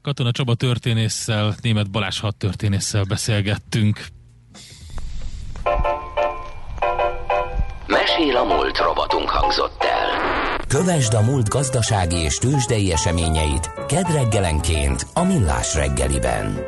[0.01, 4.05] Katona Csaba történésszel, német Balázs hat történésszel beszélgettünk.
[7.87, 10.59] Mesél a múlt robotunk hangzott el.
[10.67, 16.59] Kövesd a múlt gazdasági és tőzsdei eseményeit kedd reggelenként a Millás reggeliben.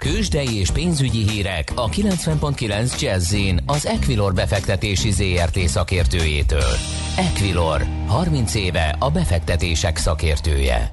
[0.00, 3.36] Kősdei és pénzügyi hírek a 90.9 jazz
[3.66, 6.72] az Equilor befektetési ZRT szakértőjétől.
[7.16, 10.90] Equilor, 30 éve a befektetések szakértője.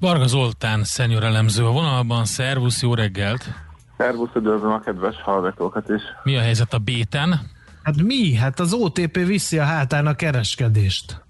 [0.00, 2.24] Varga Zoltán, szenyor elemző a vonalban.
[2.24, 3.48] Szervusz, jó reggelt!
[3.96, 6.02] Szervusz, üdvözlöm a kedves hallgatókat is.
[6.22, 7.40] Mi a helyzet a béten?
[7.82, 8.34] Hát mi?
[8.34, 11.27] Hát az OTP viszi a hátán a kereskedést.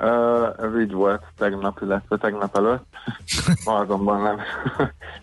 [0.00, 2.84] Uh, ez így volt tegnap, illetve tegnap előtt.
[3.64, 4.40] Ma azonban nem.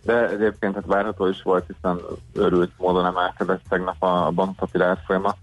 [0.03, 1.99] De egyébként hát várható is volt, hiszen
[2.33, 5.35] örült módon emelkedett tegnap a bankpapír árfolyama,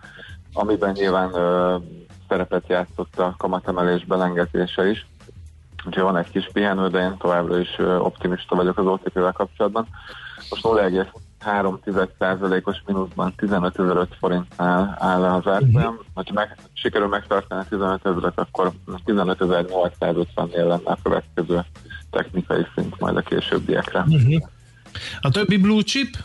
[0.52, 1.82] amiben nyilván uh,
[2.28, 5.06] szerepet játszott a kamatemelés belengetése is.
[5.86, 9.86] Úgyhogy van egy kis pihenő, de én továbbra is optimista vagyok az OTP-vel kapcsolatban.
[10.50, 10.64] Most
[11.44, 15.98] 0,3%-os mínuszban 15.005 forintnál áll az árfolyam.
[16.14, 18.72] Ha meg, sikerül megtartani 15 ezeret, akkor
[19.06, 21.64] 15.850-nél lenne a következő
[22.10, 24.00] technikai szint majd a későbbiekre.
[24.00, 24.42] Uh-huh.
[25.20, 26.16] A többi blue chip?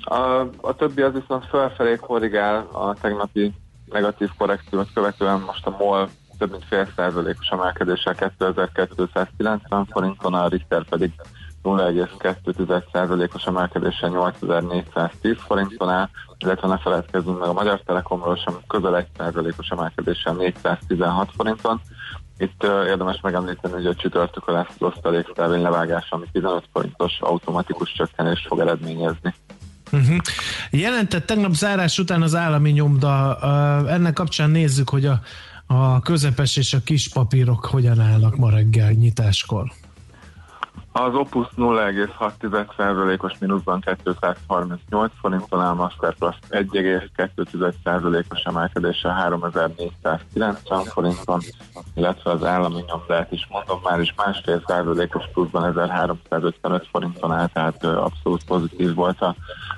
[0.00, 3.52] A, a többi az viszont felfelé korrigál a tegnapi
[3.90, 10.84] negatív korrekciót követően most a MOL több mint fél százalékos emelkedéssel 2290 forinton, a Richter
[10.84, 11.12] pedig
[11.66, 19.68] 0,2%-os emelkedéssel 8410 forinton áll, illetve ne feledkezzünk meg a Magyar Telekomról sem közel 1%-os
[19.68, 21.80] emelkedéssel 416 forinton.
[22.38, 27.92] Itt uh, érdemes megemlíteni, hogy a csütörtökön lesz az osztalékszelvény levágás, ami 15 forintos automatikus
[27.92, 29.34] csökkenést fog eredményezni.
[29.92, 30.16] Uh-huh.
[30.70, 33.38] Jelentett tegnap zárás után az állami nyomda.
[33.42, 35.20] Uh, ennek kapcsán nézzük, hogy a,
[35.66, 39.72] a közepes és a kis papírok hogyan állnak ma reggel nyitáskor.
[40.98, 51.40] Az Opus 0,6%-os mínuszban 238 forinton áll, Masterplast 1,2%-os emelkedéssel 3490 forinton,
[51.94, 57.84] illetve az állami nyomdát is mondom már is másfél százalékos pluszban 1355 forinton áll, tehát
[57.84, 59.34] abszolút pozitív volt a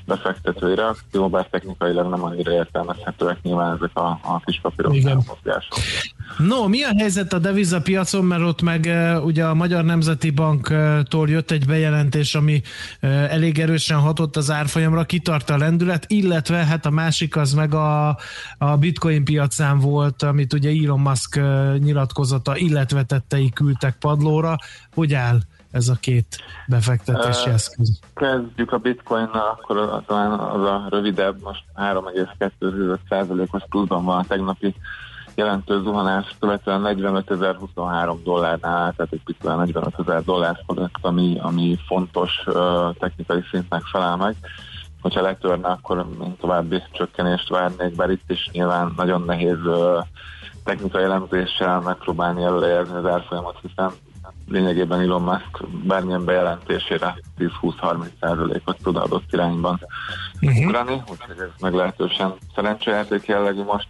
[0.07, 4.93] befektetői reakció, bár technikailag nem annyira értelmezhetőek nyilván ezek a, a kis papírok
[5.27, 5.79] mozgások.
[6.37, 8.89] No, mi a helyzet a devizapiacon, mert ott meg
[9.25, 10.75] ugye a Magyar Nemzeti Bank
[11.09, 12.63] tól jött egy bejelentés, ami
[13.01, 18.09] elég erősen hatott az árfolyamra, kitart a lendület, illetve hát a másik az meg a,
[18.59, 21.41] a bitcoin piacán volt, amit ugye Elon Musk
[21.79, 24.57] nyilatkozata, illetve tettei küldtek padlóra.
[24.95, 25.39] Hogy áll
[25.71, 26.37] ez a két
[26.67, 28.01] befektetési eszköz?
[28.15, 34.75] Kezdjük a bitcoinnal, akkor talán az a rövidebb, most 3,2%-os pluszban van a tegnapi
[35.39, 42.31] jelentős zuhanás követően 45.023 dollárnál, tehát egy picit 45 ezer dollár fölött, ami, ami fontos
[42.47, 42.55] uh,
[42.99, 44.37] technikai szintnek felel meg.
[45.01, 50.05] Hogyha letörne, akkor még további csökkenést várnék, bár itt is nyilván nagyon nehéz uh,
[50.65, 53.91] technikai elemzéssel megpróbálni előrejelzni az árfolyamot, hiszen
[54.49, 59.81] lényegében Elon Musk bármilyen bejelentésére 10-20-30 ot tud adott irányban
[60.41, 60.67] uh-huh.
[60.67, 63.89] ugrani, úgyhogy ez meglehetősen szerencsejáték jellegű most.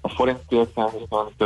[0.00, 1.44] A forint viszont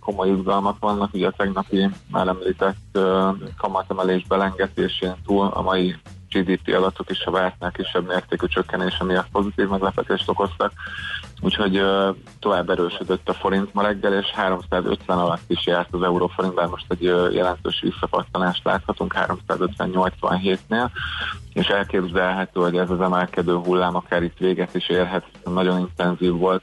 [0.00, 2.98] komoly izgalmak vannak, ugye a tegnapi már említett
[3.56, 5.96] kamatemelés belengetésén túl a mai
[6.34, 10.72] GDP adatok is a vártnál kisebb mértékű csökkenése miatt pozitív meglepetést okoztak,
[11.40, 11.82] úgyhogy
[12.38, 16.86] tovább erősödött a forint ma reggel, és 350 alatt is járt az euróforint, bár most
[16.88, 17.02] egy
[17.32, 20.88] jelentős visszapattanást láthatunk 350-87-nél,
[21.52, 26.62] és elképzelhető, hogy ez az emelkedő hullám akár itt véget is érhet, nagyon intenzív volt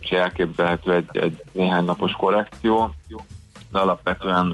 [0.00, 2.94] és elképzelhető egy, egy néhány napos korrekció,
[3.72, 4.46] de alapvetően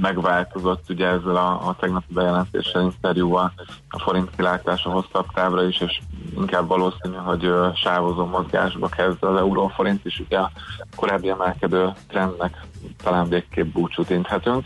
[0.00, 3.52] megváltozott ugye ezzel a, a tegnapi bejelentéssel interjúval.
[3.88, 6.00] A forint kilátása hosszabb távra is, és
[6.36, 10.50] inkább valószínű, hogy sávozó mozgásba kezd az euróforint is, ugye a
[10.96, 12.66] korábbi emelkedő trendnek
[13.02, 14.64] talán végképp búcsút inthetünk,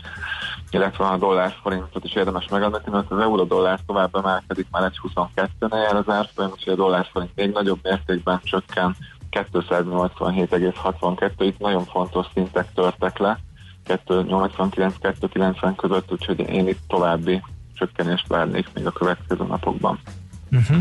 [0.69, 4.99] illetve a dollár forintot is érdemes megadni, mert az euró dollár tovább emelkedik, már egy
[5.03, 8.95] 22-nél jár az árfolyam, úgyhogy a dollár forint még nagyobb mértékben csökken
[9.31, 13.39] 287,62, itt nagyon fontos szintek törtek le,
[13.87, 17.41] 289-290 között, úgyhogy én itt további
[17.73, 19.99] csökkenést várnék még a következő napokban.
[20.51, 20.77] Uh-huh.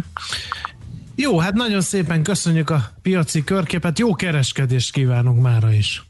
[1.15, 6.07] Jó, hát nagyon szépen köszönjük a piaci körképet, jó kereskedést kívánunk mára is.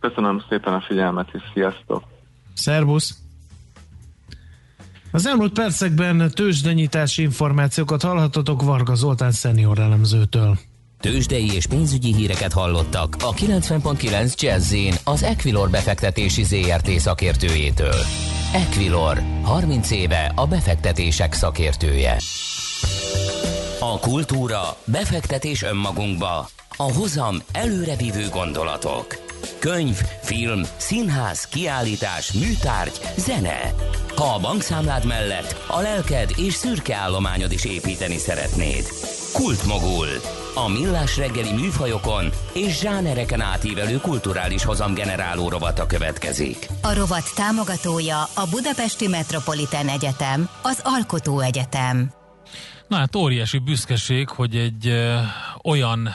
[0.00, 2.04] Köszönöm szépen a figyelmet, és sziasztok!
[2.54, 3.18] Szervusz!
[5.10, 10.58] Az elmúlt percekben tőzsdenyítási információkat hallhatatok Varga Zoltán szenior elemzőtől.
[11.00, 17.94] Tőzsdei és pénzügyi híreket hallottak a 90.9 jazz az Equilor befektetési ZRT szakértőjétől.
[18.52, 22.16] Equilor, 30 éve a befektetések szakértője.
[23.80, 29.06] A kultúra, befektetés önmagunkba, a hozam előrevívő gondolatok.
[29.58, 33.74] Könyv, film, színház, kiállítás, műtárgy, zene.
[34.16, 38.84] Ha a bankszámlád mellett a lelked és szürke állományod is építeni szeretnéd.
[39.32, 40.06] Kultmogul.
[40.54, 46.68] A millás reggeli műfajokon és zsánereken átívelő kulturális hozamgeneráló rovata következik.
[46.82, 52.17] A rovat támogatója a Budapesti Metropolitán Egyetem, az Alkotó Egyetem.
[52.88, 55.18] Na hát óriási büszkeség, hogy egy ö,
[55.62, 56.08] olyan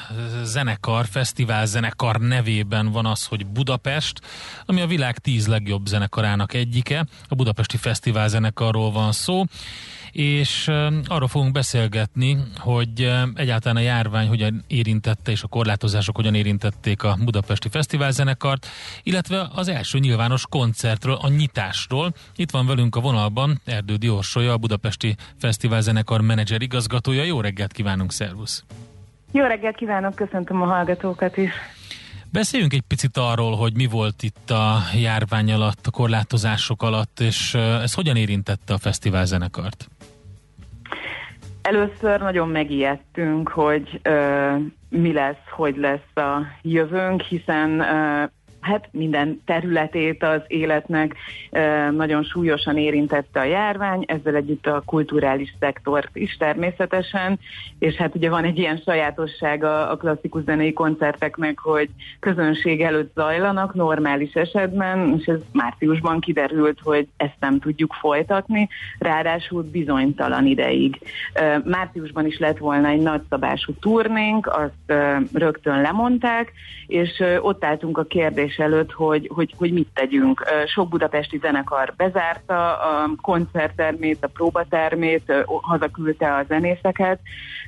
[0.44, 4.22] zenekar, fesztivál zenekar nevében van az, hogy Budapest,
[4.66, 7.06] ami a világ tíz legjobb zenekarának egyike.
[7.28, 9.44] A Budapesti Fesztivál zenekarról van szó
[10.14, 10.68] és
[11.06, 17.18] arról fogunk beszélgetni, hogy egyáltalán a járvány hogyan érintette, és a korlátozások hogyan érintették a
[17.24, 18.68] Budapesti Fesztiválzenekart,
[19.04, 22.14] illetve az első nyilvános koncertről, a nyitásról.
[22.36, 27.24] Itt van velünk a vonalban Erdő Diorsolya, a Budapesti Fesztiválzenekar menedzser igazgatója.
[27.24, 28.64] Jó reggelt kívánunk, szervusz!
[29.32, 31.52] Jó reggelt kívánok, köszöntöm a hallgatókat is!
[32.32, 37.54] Beszéljünk egy picit arról, hogy mi volt itt a járvány alatt, a korlátozások alatt, és
[37.54, 39.88] ez hogyan érintette a fesztiválzenekart?
[41.62, 44.56] Először nagyon megijedtünk, hogy ö,
[44.90, 48.24] mi lesz, hogy lesz a jövőnk, hiszen ö,
[48.64, 51.16] hát minden területét az életnek
[51.92, 57.40] nagyon súlyosan érintette a járvány, ezzel együtt a kulturális szektort is természetesen,
[57.80, 63.74] és hát ugye van egy ilyen sajátossága a klasszikus zenei koncerteknek, hogy közönség előtt zajlanak
[63.74, 71.00] normális esetben, és ez márciusban kiderült, hogy ezt nem tudjuk folytatni, ráadásul bizonytalan ideig.
[71.64, 75.00] Márciusban is lett volna egy nagyszabású turnénk, azt
[75.34, 76.52] rögtön lemondták,
[76.88, 80.44] és ott álltunk a kérdés kérdés előtt, hogy, hogy, hogy mit tegyünk.
[80.68, 87.20] Sok budapesti zenekar bezárta a koncerttermét, a próbatermét, hazaküldte a zenészeket,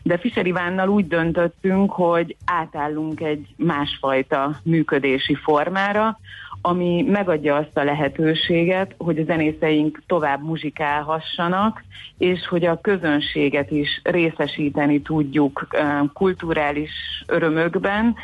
[0.04, 6.19] de Fischer Ivánnal úgy döntöttünk, hogy átállunk egy másfajta működési formára,
[6.65, 11.84] ami megadja azt a lehetőséget, hogy a zenészeink tovább muzsikálhassanak,
[12.17, 15.67] és hogy a közönséget is részesíteni tudjuk
[16.13, 16.91] kulturális
[17.28, 18.15] örömökben,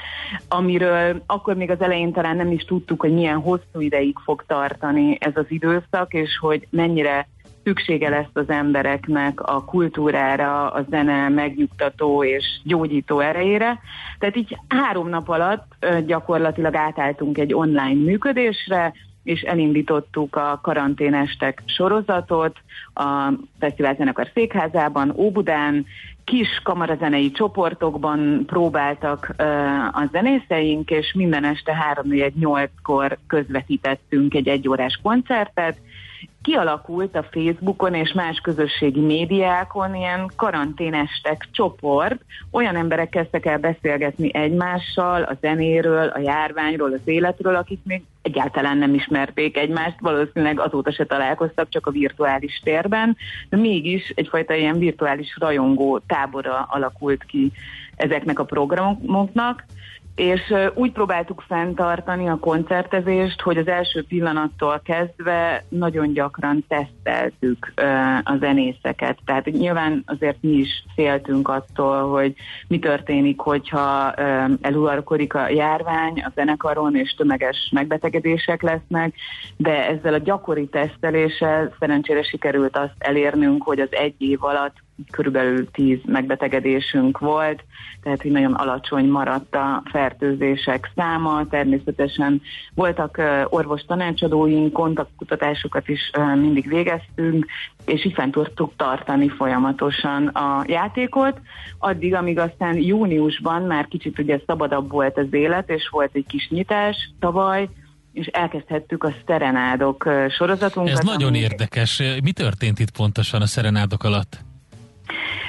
[0.47, 5.17] amiről akkor még az elején talán nem is tudtuk, hogy milyen hosszú ideig fog tartani
[5.19, 7.27] ez az időszak, és hogy mennyire
[7.63, 13.79] szüksége lesz az embereknek a kultúrára, a zene megnyugtató és gyógyító erejére.
[14.19, 18.93] Tehát így három nap alatt gyakorlatilag átálltunk egy online működésre,
[19.23, 22.57] és elindítottuk a karanténestek sorozatot
[22.93, 25.85] a Fesztivál Zenekar székházában, Óbudán,
[26.23, 29.45] kis kamarazenei csoportokban próbáltak uh,
[29.85, 35.77] a zenészeink, és minden este 3-8-kor közvetítettünk egy egyórás koncertet,
[36.41, 44.33] kialakult a Facebookon és más közösségi médiákon ilyen karanténestek csoport, olyan emberek kezdtek el beszélgetni
[44.33, 50.91] egymással a zenéről, a járványról, az életről, akik még egyáltalán nem ismerték egymást, valószínűleg azóta
[50.91, 53.17] se találkoztak, csak a virtuális térben,
[53.49, 57.51] de mégis egyfajta ilyen virtuális rajongó tábora alakult ki
[57.95, 59.65] ezeknek a programoknak,
[60.15, 67.73] és úgy próbáltuk fenntartani a koncertezést, hogy az első pillanattól kezdve nagyon gyakran teszteltük
[68.23, 69.17] a zenészeket.
[69.25, 72.33] Tehát nyilván azért mi is féltünk attól, hogy
[72.67, 74.13] mi történik, hogyha
[74.61, 79.15] eluralkodik a járvány a zenekaron, és tömeges megbetegedések lesznek,
[79.57, 84.75] de ezzel a gyakori teszteléssel szerencsére sikerült azt elérnünk, hogy az egy év alatt
[85.11, 87.63] körülbelül 10 megbetegedésünk volt,
[88.03, 91.47] tehát hogy nagyon alacsony maradt a fertőzések száma.
[91.49, 92.41] Természetesen
[92.73, 97.45] voltak orvos tanácsadóink, kontaktkutatásokat is mindig végeztünk,
[97.85, 101.39] és így fent tudtuk tartani folyamatosan a játékot,
[101.79, 106.49] addig, amíg aztán júniusban már kicsit ugye szabadabb volt az élet, és volt egy kis
[106.49, 107.69] nyitás tavaly,
[108.13, 110.97] és elkezdhettük a szerenádok sorozatunkat.
[110.97, 111.37] Ez nagyon ami...
[111.37, 112.01] érdekes.
[112.23, 114.39] Mi történt itt pontosan a szerenádok alatt?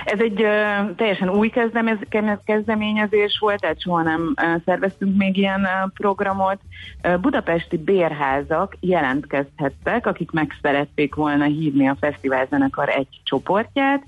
[0.05, 1.53] Ez egy uh, teljesen új
[2.45, 6.59] kezdeményezés volt, tehát soha nem uh, szerveztünk még ilyen uh, programot.
[7.05, 14.03] Uh, budapesti bérházak jelentkezhettek, akik meg szerették volna hívni a fesztiválzenekar egy csoportját.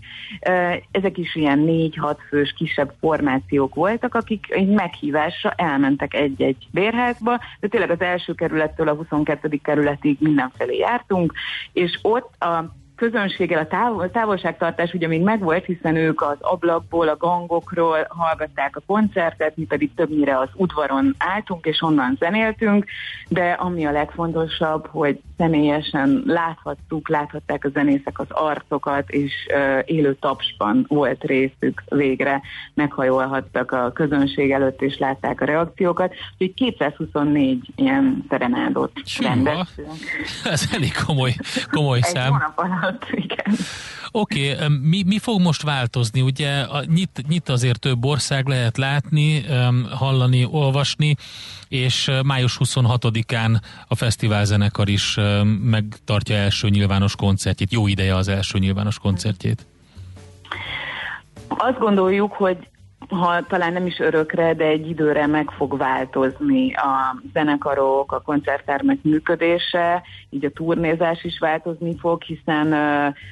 [0.49, 7.41] Uh, ezek is ilyen négy-hat fős kisebb formációk voltak, akik egy meghívásra elmentek egy-egy bérházba,
[7.61, 9.59] de tényleg az első kerülettől a 22.
[9.63, 11.33] kerületig mindenfelé jártunk,
[11.73, 17.17] és ott a közönséggel a távol, távolságtartás ugye még megvolt, hiszen ők az ablakból, a
[17.17, 22.85] gangokról hallgatták a koncertet, mi pedig többnyire az udvaron álltunk, és onnan zenéltünk,
[23.29, 30.15] de ami a legfontosabb, hogy személyesen láthattuk, láthatták a zenészek az arcokat, és uh, élő
[30.21, 32.41] tapsban volt részük végre,
[32.75, 36.15] meghajolhattak a közönség előtt, és látták a reakciókat.
[36.39, 39.89] Úgyhogy 224 ilyen szerenádot rendeztünk.
[40.45, 41.35] Ez elég komoly,
[41.71, 42.31] komoly Egy szám.
[42.31, 43.57] hónap alatt, igen.
[44.11, 46.21] Oké, okay, mi, mi fog most változni?
[46.21, 49.45] Ugye a, nyit, nyit azért több ország lehet látni,
[49.91, 51.17] hallani, olvasni,
[51.69, 55.19] és május 26-án a fesztiválzenekar is
[55.63, 57.73] megtartja első nyilvános koncertjét.
[57.73, 59.67] Jó ideje az első nyilvános koncertjét.
[61.49, 62.69] Azt gondoljuk, hogy
[63.09, 68.99] ha talán nem is örökre, de egy időre meg fog változni a zenekarok, a koncerttermek
[69.03, 72.75] működése, így a turnézás is változni fog, hiszen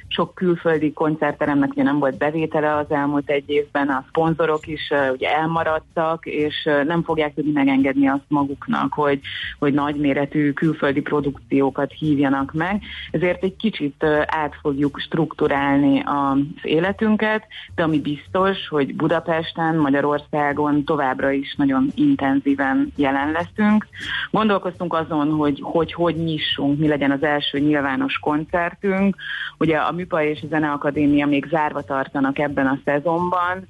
[0.08, 5.34] sok külföldi koncertteremnek ugye nem volt bevétele az elmúlt egy évben, a szponzorok is ugye
[5.34, 9.20] elmaradtak, és nem fogják tudni megengedni azt maguknak, hogy,
[9.58, 12.82] hogy nagyméretű külföldi produkciókat hívjanak meg.
[13.10, 20.84] Ezért egy kicsit uh, át fogjuk strukturálni az életünket, de ami biztos, hogy Budapesten Magyarországon
[20.84, 23.86] továbbra is nagyon intenzíven jelen leszünk.
[24.30, 29.16] Gondolkoztunk azon, hogy hogy, hogy nyissunk, mi legyen az első nyilvános koncertünk.
[29.58, 33.68] Ugye a Műpa és a Zeneakadémia még zárva tartanak ebben a szezonban,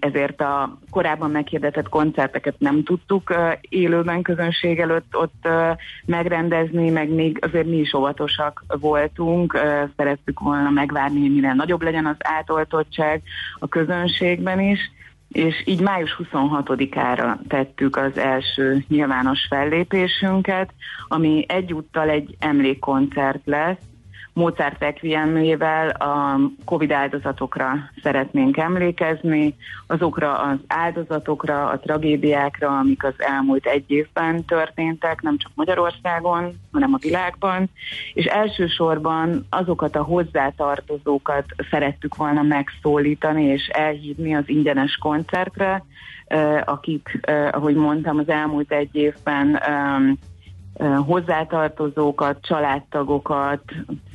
[0.00, 5.48] ezért a korábban meghirdetett koncerteket nem tudtuk élőben közönség előtt ott
[6.04, 9.58] megrendezni, meg még azért mi is óvatosak voltunk,
[9.96, 13.22] szerettük volna megvárni, hogy mire nagyobb legyen az átoltottság
[13.58, 14.80] a közönségben is,
[15.28, 20.72] és így május 26-ára tettük az első nyilvános fellépésünket,
[21.08, 23.91] ami egyúttal egy emlékkoncert lesz,
[24.34, 33.66] Mozart Requiemjével a Covid áldozatokra szeretnénk emlékezni, azokra az áldozatokra, a tragédiákra, amik az elmúlt
[33.66, 37.70] egy évben történtek, nem csak Magyarországon, hanem a világban,
[38.14, 45.84] és elsősorban azokat a hozzátartozókat szerettük volna megszólítani és elhívni az ingyenes koncertre,
[46.64, 49.62] akik, ahogy mondtam, az elmúlt egy évben
[51.06, 53.62] hozzátartozókat, családtagokat,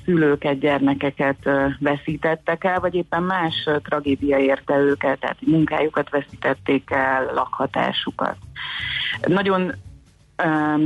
[0.06, 1.50] szülőket, gyermekeket
[1.80, 8.36] veszítettek el, vagy éppen más tragédia érte őket, tehát munkájukat veszítették el, lakhatásukat.
[9.28, 9.74] Nagyon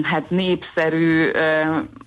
[0.01, 1.29] hát népszerű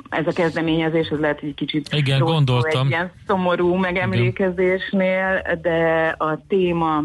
[0.09, 2.87] ez a kezdeményezés, az lehet, egy kicsit Igen, gondoltam.
[2.87, 7.03] egy ilyen szomorú megemlékezésnél, de a téma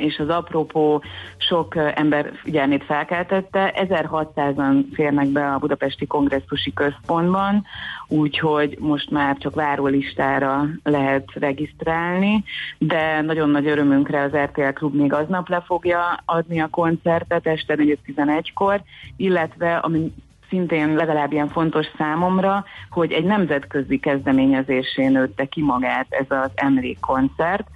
[0.00, 1.02] és az apropó
[1.36, 3.74] sok ember figyelmét felkeltette.
[3.76, 7.64] 1600-an férnek be a Budapesti Kongresszusi Központban,
[8.08, 12.44] úgyhogy most már csak várólistára lehet regisztrálni,
[12.78, 17.74] de nagyon nagy örömünkre az RTL Klub még aznap le fogja adni a koncertet este
[17.74, 18.82] 4.11-kor,
[19.16, 20.12] illetve ami
[20.48, 27.68] szintén legalább ilyen fontos számomra, hogy egy nemzetközi kezdeményezésén nőtte ki magát ez az emlékkoncert,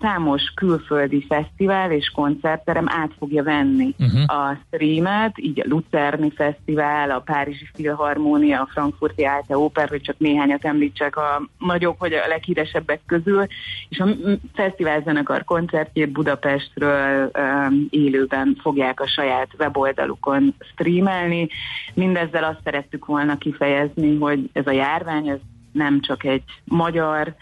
[0.00, 4.40] számos külföldi fesztivál és koncertterem át fogja venni uh-huh.
[4.40, 10.18] a streamet, így a Lucerni Fesztivál, a Párizsi Filharmónia, a Frankfurti Alte Oper, hogy csak
[10.18, 13.46] néhányat említsek a nagyobb, hogy a leghíresebbek közül,
[13.88, 14.08] és a
[14.54, 21.48] fesztiválzenekar koncertjét Budapestről um, élőben fogják a saját weboldalukon streamelni.
[21.94, 25.38] Mindezzel azt szerettük volna kifejezni, hogy ez a járvány, ez
[25.72, 27.34] nem csak egy magyar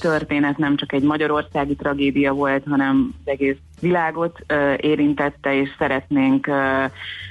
[0.00, 4.38] történet, nem csak egy magyarországi tragédia volt, hanem az egész világot
[4.76, 6.50] érintette, és szeretnénk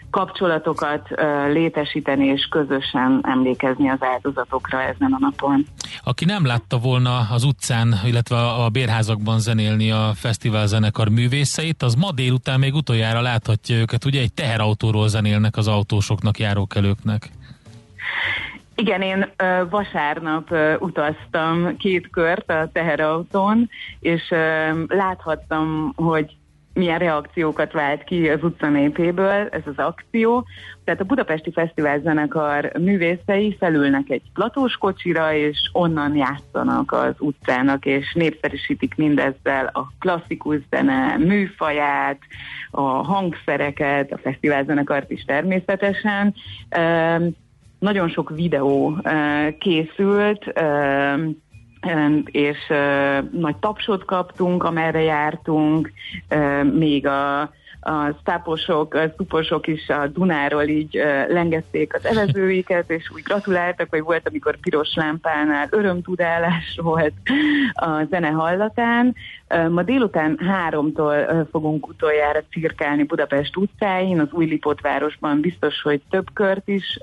[0.09, 1.07] kapcsolatokat
[1.51, 5.65] létesíteni és közösen emlékezni az áldozatokra ezen a napon.
[6.03, 11.95] Aki nem látta volna az utcán, illetve a bérházakban zenélni a fesztivál zenekar művészeit, az
[11.95, 17.29] ma délután még utoljára láthatja őket, ugye egy teherautóról zenélnek az autósoknak, járókelőknek.
[18.75, 19.31] Igen, én
[19.69, 24.33] vasárnap utaztam két kört a teherautón, és
[24.87, 26.35] láthattam, hogy
[26.75, 30.45] milyen reakciókat vált ki az utcanépéből ez az akció.
[30.83, 37.85] Tehát a Budapesti Fesztivál zenekar művészei felülnek egy platós kocsira, és onnan játszanak az utcának,
[37.85, 42.19] és népszerűsítik mindezzel a klasszikus zene műfaját,
[42.71, 46.33] a hangszereket, a fesztivál zenekart is természetesen.
[47.85, 48.97] Nagyon sok videó
[49.59, 50.53] készült,
[52.25, 52.57] és
[53.31, 55.91] nagy tapsot kaptunk, amerre jártunk,
[56.73, 57.51] még a
[57.87, 64.01] a stáposok, a szuposok is a Dunáról így lengezték az evezőiket, és úgy gratuláltak, hogy
[64.01, 67.13] volt, amikor piros lámpánál örömtudálás volt
[67.73, 69.15] a zene hallatán.
[69.69, 76.67] Ma délután háromtól fogunk utoljára cirkálni Budapest utcáin, az új Lipotvárosban biztos, hogy több kört
[76.67, 76.99] is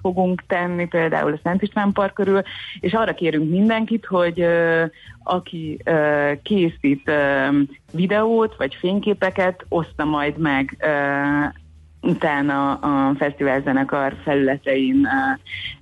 [0.00, 2.42] fogunk tenni, például a Szent István Park körül,
[2.80, 4.46] és arra kérünk mindenkit, hogy
[5.24, 5.82] aki
[6.42, 7.10] készít
[7.92, 10.76] videót vagy fényképeket, oszta majd meg
[12.04, 15.08] utána a fesztivál zenekar felületein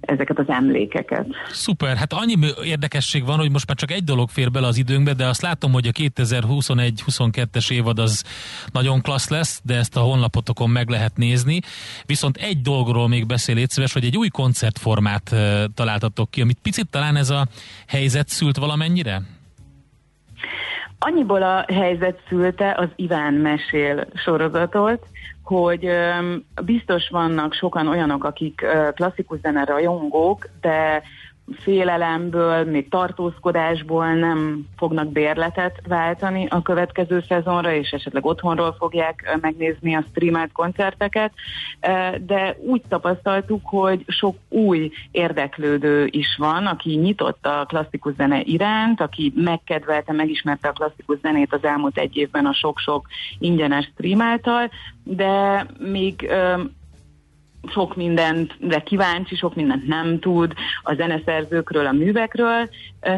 [0.00, 1.26] ezeket az emlékeket.
[1.50, 5.12] Szuper, hát annyi érdekesség van, hogy most már csak egy dolog fér bele az időnkbe,
[5.12, 8.24] de azt látom, hogy a 2021-22-es évad az
[8.72, 11.60] nagyon klassz lesz, de ezt a honlapotokon meg lehet nézni.
[12.06, 15.34] Viszont egy dologról még beszél létszíves, hogy egy új koncertformát
[15.74, 17.46] találtatok ki, amit picit talán ez a
[17.86, 19.22] helyzet szült valamennyire?
[20.98, 25.06] Annyiból a helyzet szülte az Iván mesél sorozatot,
[25.44, 25.90] hogy
[26.64, 31.02] biztos vannak sokan olyanok, akik klasszikus zene rajongók, de
[31.54, 39.94] félelemből, még tartózkodásból nem fognak bérletet váltani a következő szezonra, és esetleg otthonról fogják megnézni
[39.94, 41.32] a streamelt koncerteket,
[42.20, 49.00] de úgy tapasztaltuk, hogy sok új érdeklődő is van, aki nyitott a klasszikus zene iránt,
[49.00, 53.06] aki megkedvelte, megismerte a klasszikus zenét az elmúlt egy évben a sok-sok
[53.38, 54.70] ingyenes stream által,
[55.04, 56.30] de még
[57.68, 60.52] sok mindent, de kíváncsi, sok mindent nem tud
[60.82, 62.68] a zeneszerzőkről, a művekről.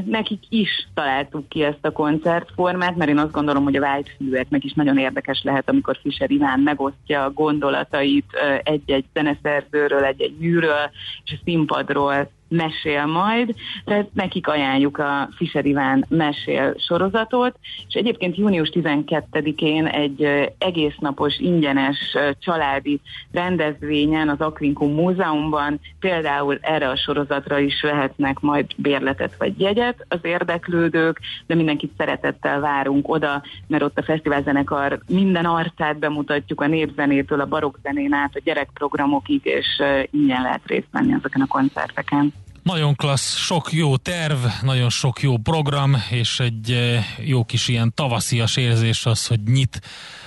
[0.04, 4.72] Nekik is találtuk ki ezt a koncertformát, mert én azt gondolom, hogy a vágyfűeknek is
[4.72, 8.26] nagyon érdekes lehet, amikor Fischer Iván megosztja a gondolatait
[8.62, 10.90] egy-egy zeneszerzőről, egy-egy műről,
[11.24, 13.54] és a színpadról mesél majd,
[13.84, 17.58] tehát nekik ajánljuk a Fischer Iván mesél sorozatot,
[17.88, 20.22] és egyébként június 12-én egy
[20.58, 23.00] egész napos ingyenes családi
[23.32, 29.73] rendezvényen az Aquincum Múzeumban például erre a sorozatra is vehetnek majd bérletet vagy jegyet
[30.08, 36.66] az érdeklődők, de mindenkit szeretettel várunk oda, mert ott a fesztiválzenekar minden arcát bemutatjuk a
[36.66, 39.66] népzenétől, a barokzenén át, a gyerekprogramokig, és
[40.10, 42.32] ingyen lehet részt venni ezeken a koncerteken.
[42.62, 46.78] Nagyon klassz, sok jó terv, nagyon sok jó program, és egy
[47.24, 49.80] jó kis ilyen tavaszias érzés az, hogy nyit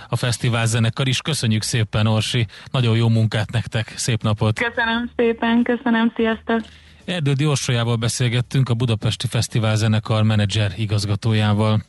[0.10, 1.22] a fesztivál zenekar is.
[1.22, 4.60] Köszönjük szépen, Orsi, nagyon jó munkát nektek, szép napot!
[4.60, 6.62] Köszönöm szépen, köszönöm, sziasztok!
[7.08, 11.84] Erdődi Orsolyával beszélgettünk, a Budapesti Fesztivál zenekar menedzser igazgatójával.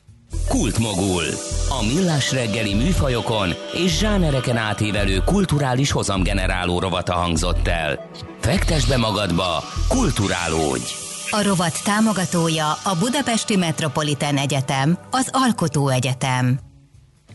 [0.48, 1.24] Kultmogul.
[1.68, 8.10] A millás reggeli műfajokon és zsánereken átívelő kulturális hozamgeneráló rovata hangzott el.
[8.40, 10.84] Fektes be magadba, kulturálódj!
[11.30, 16.58] A rovat támogatója a Budapesti Metropolitán Egyetem, az Alkotó Egyetem.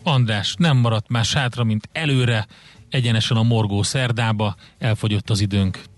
[0.03, 2.47] András, nem maradt más hátra, mint előre,
[2.89, 5.91] egyenesen a morgó szerdába, elfogyott az időnk.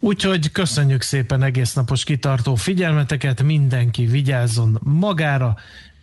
[0.00, 5.56] Úgyhogy köszönjük szépen egész napos kitartó figyelmeteket, mindenki vigyázzon magára,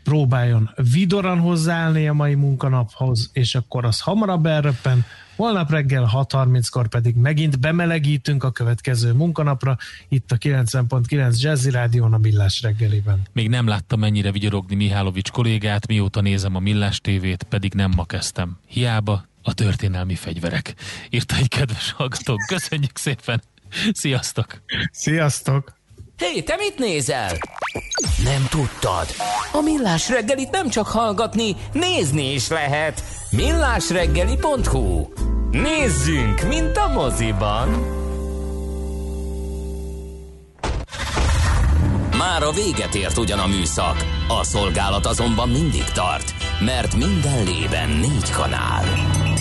[0.04, 5.06] próbáljon vidoran hozzáállni a mai munkanaphoz, és akkor az hamarabb elröppen.
[5.36, 9.78] Holnap reggel 6.30-kor pedig megint bemelegítünk a következő munkanapra,
[10.10, 13.22] itt a 90.9 Jazzy Rádión a Millás reggeliben.
[13.32, 18.06] Még nem láttam mennyire vigyorogni Mihálovics kollégát, mióta nézem a Millás tévét, pedig nem ma
[18.06, 18.58] kezdtem.
[18.68, 20.76] Hiába a történelmi fegyverek.
[21.10, 22.36] Írta egy kedves hallgató.
[22.48, 23.42] Köszönjük szépen!
[23.94, 24.64] Sziasztok!
[24.92, 25.74] Sziasztok!
[26.18, 27.32] Hé, hey, te mit nézel?
[28.24, 29.08] Nem tudtad?
[29.52, 33.04] A Millás reggelit nem csak hallgatni, nézni is lehet.
[33.30, 35.08] millásreggeli.hu
[35.52, 37.70] Nézzünk, mint a moziban!
[42.18, 47.90] Már a véget ért ugyan a műszak, a szolgálat azonban mindig tart, mert minden lében
[47.90, 48.84] négy kanál.